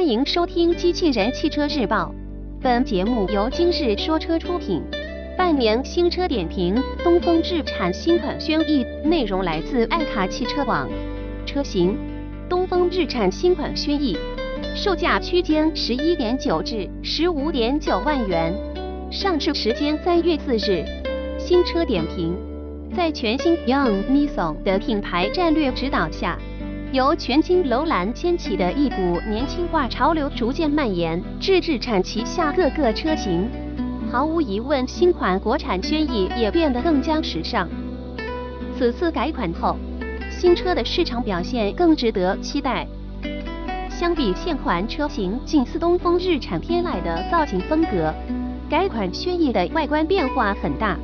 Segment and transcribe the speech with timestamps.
[0.00, 2.10] 欢迎收听《机器人汽车日报》，
[2.62, 4.82] 本节目由今日说车出品。
[5.36, 10.88] 半年新车点评：东风日产新款轩逸，内容来自爱卡汽车网。
[11.44, 11.98] 车型：
[12.48, 14.16] 东风日产新款轩逸，
[14.74, 18.54] 售价区间十一点九至十五点九万元，
[19.10, 20.82] 上市时间三月四日。
[21.38, 22.34] 新车点评：
[22.96, 26.38] 在全新 Young Nissan 的品牌战略指导下。
[26.92, 33.48] 由全新楼兰掀起的一股年轻化潮流逐渐蔓延至日产旗下各个车型，
[34.10, 37.68] 毫无疑问，新款国产轩逸也变得更加时尚。
[38.76, 39.76] 此次改款后，
[40.32, 42.84] 新车的市场表现更值得期待。
[43.88, 48.12] 相比现款车型近似东风日产天籁的造型风格，
[48.68, 50.98] 改款轩逸的外观变化很大。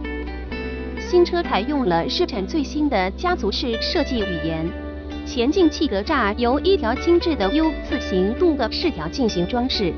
[0.98, 4.85] 新车采用了日产最新的家族式设计语言。
[5.26, 9.92] 前进气格栅由一条精致的 U 字形镀铬饰条进行装饰，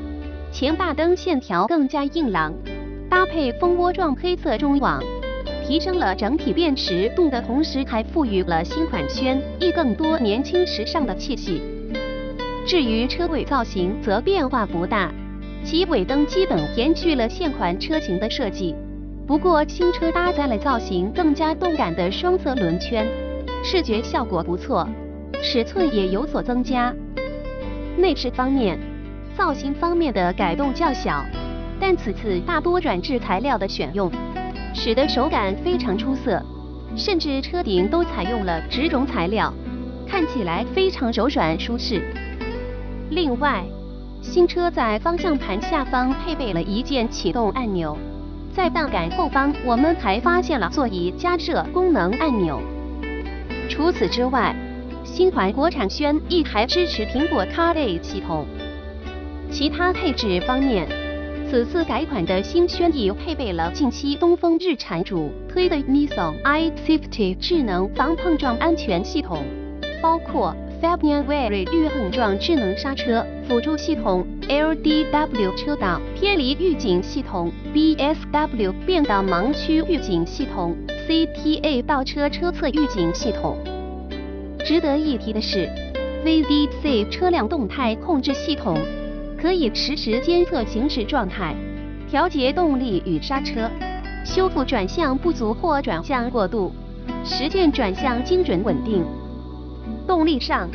[0.51, 2.51] 前大灯线条更加硬朗，
[3.07, 5.01] 搭配蜂窝状黑色中网，
[5.63, 11.61] 提升了整体辨识度的同时，还赋予了新款轩逸更多年轻时尚的气息。
[12.65, 15.11] 至于车尾造型则变化不大，
[15.63, 18.73] 其尾灯基本延续了现款车型的设计，
[19.27, 23.07] 不过新车搭载了造型更加动感的双色轮圈，
[23.63, 24.89] 视觉效果不错。
[25.41, 26.93] 尺寸也有所增加。
[27.97, 28.79] 内饰方面，
[29.37, 31.25] 造型方面的改动较小，
[31.79, 34.11] 但此次大多软质材料的选用，
[34.73, 36.41] 使得手感非常出色，
[36.95, 39.53] 甚至车顶都采用了植绒材料，
[40.07, 42.01] 看起来非常柔软舒适。
[43.09, 43.63] 另外，
[44.21, 47.97] 新车在方向盘下方配备了一键启动按钮，
[48.53, 52.61] 在档杆后方我们还发现了座椅加热功能按钮。
[53.69, 54.55] 除此之外，
[55.11, 58.45] 新款国产轩逸还支持苹果 CarPlay 系统。
[59.51, 60.87] 其他配置方面，
[61.49, 69.43] 此次改款的新轩逸配备了近期东风日产主推的 Nissan iSafety 智能防碰撞安全系统，
[70.01, 83.57] 包括 Fabian-Wary 预碰撞智能刹车辅助系统、LDW 车道偏离预警系统、BSW 变道盲区预警系统、CTA 倒车车侧预警系统。
[84.65, 85.67] 值得一提的是
[86.23, 88.77] ，VDC 车辆动态控制系统
[89.41, 91.55] 可以实时监测行驶状态，
[92.09, 93.69] 调节动力与刹车，
[94.25, 96.71] 修复转向不足或转向过度，
[97.23, 99.03] 实现转向精准稳定。
[100.05, 100.69] 动力上，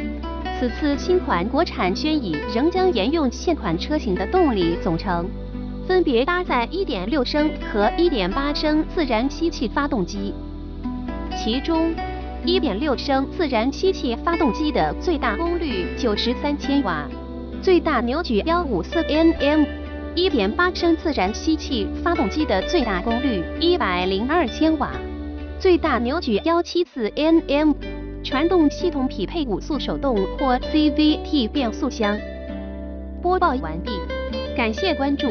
[0.59, 5.29] 此次新款国产轩逸仍将沿用现款车型的动力总成，
[5.87, 10.33] 分别搭载1.6升和1.8升自然吸气发动机，
[11.37, 11.95] 其中。
[12.45, 17.09] 1.6升自然吸气发动机的最大功率93千瓦，
[17.63, 24.91] 最大扭矩154 Nm；1.8 升自然吸气发动机的最大功率102千瓦，
[25.59, 27.75] 最大扭矩174 Nm。
[28.23, 32.19] 传动系统匹配五速手动或 CVT 变速箱。
[33.23, 33.91] 播报完毕，
[34.55, 35.29] 感谢关注。